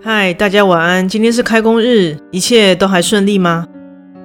[0.00, 1.08] 嗨，大家晚安。
[1.08, 3.66] 今天是开工日，一切都还顺利吗？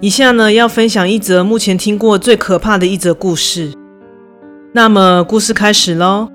[0.02, 3.74] 以下呢，要分享一则目前听过最可怕的一则故事。
[4.72, 6.30] 那么，故事开始喽。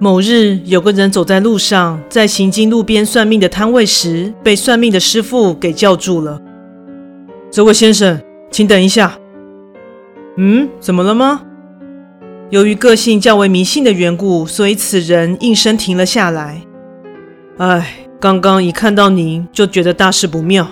[0.00, 6.40] 某日，有个人走在路上，在行经路边算命的摊位时，被算命的师傅给叫住了。
[7.50, 8.18] 这位先生，
[8.50, 9.18] 请等一下。
[10.38, 11.42] 嗯，怎么了吗？
[12.48, 16.62] 由于个性较为迷信的缘故，所以此人应声停了下来。
[17.58, 17.98] 唉。
[18.22, 20.68] 刚刚一看到您，就觉得大事不妙，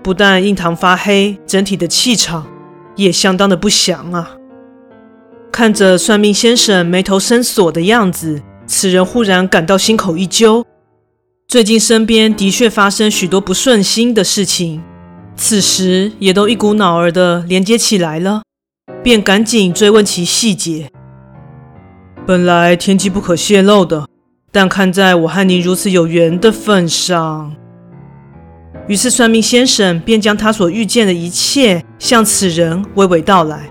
[0.00, 2.46] 不但印堂发黑，整体的气场
[2.94, 4.36] 也相当的不祥啊。
[5.50, 10.64] 看着算命先生眉头深锁的样子，此人忽然感到心口一揪。
[11.48, 14.80] 最近身边的确发生许多不顺心的事情，
[15.34, 18.42] 此时也都一股脑儿的连接起来了，
[19.02, 20.92] 便赶紧追问其细节。
[22.24, 24.06] 本来天机不可泄露的。
[24.54, 27.52] 但看在我和您如此有缘的份上，
[28.86, 33.68] 于是算命先生便将他所遇见的一切向此人娓娓道来，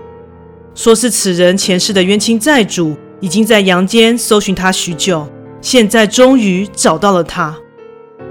[0.74, 5.26] 说是此人前世的冤亲债主已经在阳间搜寻他许久，
[5.62, 7.56] 现在终于找到了他，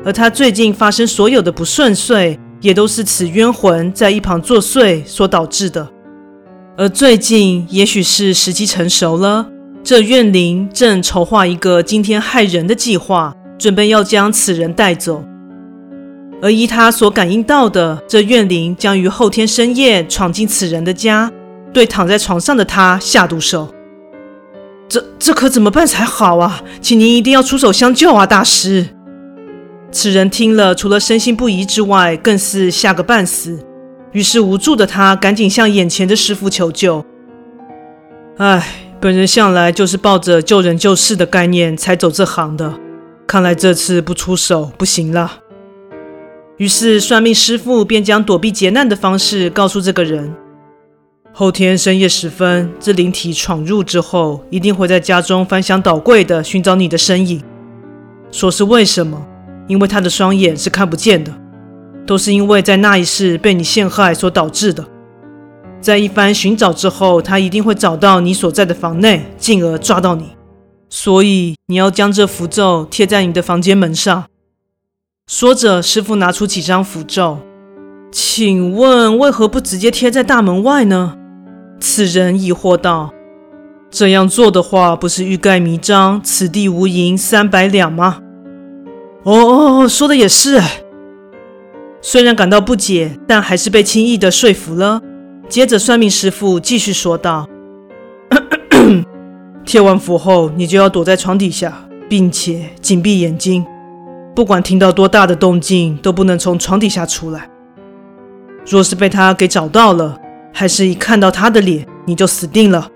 [0.05, 5.89] 而他最近发生所有的不顺遂，也都是此冤魂在一旁作祟所导致的，
[6.77, 9.49] 而最近也许是时机成熟了。
[9.83, 15.21] 这怨灵正筹划一个惊天骇人的计划，准备要将此人带走。
[16.41, 21.29] 而依他所感应到的，这怨灵将于后天深夜闯进此人的家，
[21.73, 23.73] 对躺在床上的他下毒手。
[24.87, 26.61] 这这可怎么办才好啊？
[26.81, 28.87] 请您一定要出手相救啊，大师！
[29.91, 33.59] 此人听了，除了深信不疑之外，更是吓个半死。
[34.13, 37.03] 于是无助的他赶紧向眼前的师傅求救。
[38.37, 38.65] 唉。
[39.03, 42.73] 本人向来就是抱着救人救世的概念才走这行的，
[43.27, 45.39] 看来这次不出手不行了。
[46.55, 50.33] 于是算命师傅便将躲避劫难的方式告诉这个人：
[51.33, 57.43] 后天深夜时分，这灵体闯入之后，一定会在家中翻箱倒柜的寻找你的身影。
[58.31, 59.21] 说是为什么？
[59.67, 61.33] 因为他的双眼是看不见的，
[62.07, 64.85] 都是因为在那一世被你陷害所导致的。
[65.83, 70.29] 在一番寻找之后，他一定会找到你所在的房内，进而抓到你。
[70.89, 74.23] 所以你要将这符咒贴在你的房间门上。
[75.27, 77.39] 说着，师傅拿出几张符咒，
[78.11, 81.17] 请问为何不直接贴在大门外呢？
[81.81, 83.13] 此人疑惑道
[83.91, 88.21] ：“这样做的话，不是欲盖弥彰，此地无银三百两吗？”
[89.23, 90.61] 哦哦哦，说的也是。
[92.01, 95.01] 虽然感到不解，但还是被轻易的说服了。
[95.53, 97.47] 接着，算命师傅继续说道
[99.63, 103.63] ：“贴完符后，你就要躲在床底下，并且紧闭眼睛，
[104.35, 107.47] 不管听到多大的动静，都不能从床底下出来。
[108.65, 110.19] 若是被他给找到了，
[110.51, 112.89] 还是一看到他的脸，你就死定了。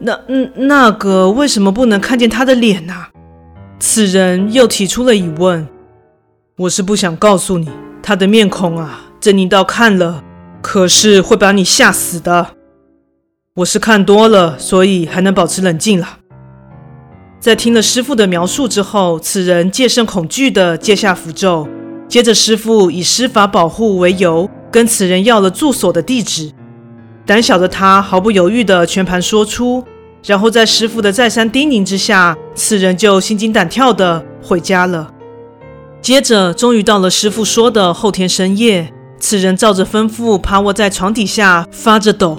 [0.00, 0.18] 那……
[0.26, 2.92] 嗯，那个为什么不能看见他的脸呢？”
[3.78, 5.68] 此人又提出了疑问。
[6.56, 7.70] 我是不想告诉你，
[8.02, 10.24] 他的面孔啊，狰獰到看了。
[10.68, 12.48] 可是会把你吓死的。
[13.58, 16.18] 我是看多了，所以还能保持冷静了。
[17.38, 21.68] 在听了师傅的描述之后，此人戒慎恐惧的接下符咒。
[22.08, 26.50] 接着，师傅以施法保护为由，跟此人要了住所的地址。
[27.24, 29.84] 胆小的他毫不犹豫的全盘说出。
[30.24, 35.12] 然后在师傅的再三叮咛之下，此人就心惊胆跳的回家了。
[36.02, 38.92] 接着，终于到了师傅说的后天深夜。
[39.18, 42.38] 此人照着吩咐，趴卧在床底下发着抖，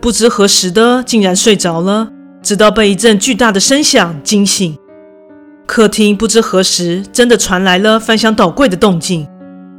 [0.00, 2.08] 不知何时的竟然睡着了，
[2.42, 4.76] 直到被一阵巨大的声响惊醒。
[5.66, 9.26] 客厅不知何时真的传来了翻箱倒柜的动静，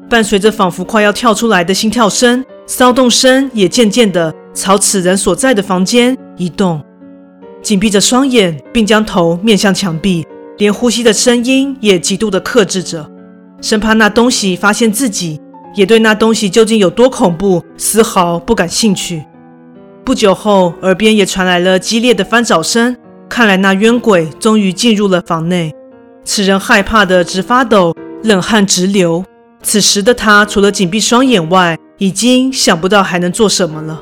[0.09, 6.81] 伴随着仿佛快要跳出来的心跳声，骚动声也渐渐的朝此人所在的房间移动。
[7.61, 10.25] 紧闭着双眼，并将头面向墙壁，
[10.57, 13.07] 连呼吸的声音也极度的克制着，
[13.61, 15.39] 生怕那东西发现自己。
[15.73, 19.23] 也对那东西究竟有多恐怖丝毫不感兴趣。
[20.03, 22.95] 不久后，耳边也传来了激烈的翻找声，
[23.29, 25.71] 看来那冤鬼终于进入了房内。
[26.23, 29.23] 此人害怕得直发抖，冷汗直流。
[29.63, 34.01] 此时的他除了紧闭双眼外，已经想不到还能做什么了。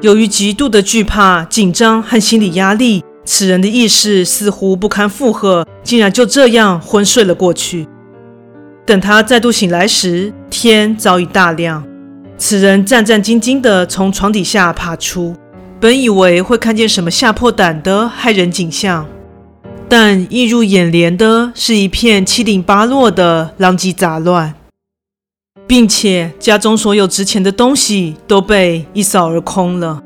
[0.00, 7.86] 由于极度的惧怕、紧张和心理压力，此人的意识似乎不堪负荷，竟然就这样昏睡了过去。
[8.88, 11.84] 等他再度醒来时，天早已大亮。
[12.38, 15.36] 此人战战兢兢地从床底下爬出，
[15.78, 19.06] 本以为会看见什么吓破胆的骇人景象，
[19.90, 24.54] 但映入眼帘的是一片七零八落的狼藉杂乱，
[25.66, 30.02] 并且家中所有值钱的东西都被一扫而空了。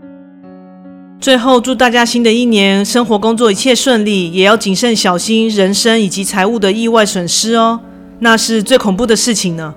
[1.21, 7.79] 最后，祝大家新的一年生活工作一切顺利，也要谨慎小心人身以及财物的意外损失哦，
[8.23, 9.75] 那是最恐怖的事情呢。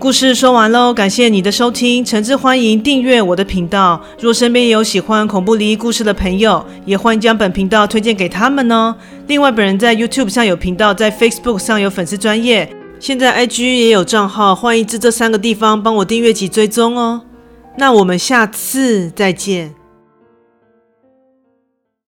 [0.00, 4.02] 故事说完喽，感谢你的收听，诚挚欢迎订阅我的频道。
[4.18, 8.96] 若身边有喜欢恐怖灵异故事的朋友，也欢迎将本频道推荐给他们哦。
[9.28, 12.68] 另外，本人在 YouTube 上有频道，在 Facebook 上有粉丝专业，
[12.98, 17.22] 现在 IG 也有账号，欢迎至这三个地方帮我订阅及追踪哦。
[17.78, 19.76] 那我们下次再见。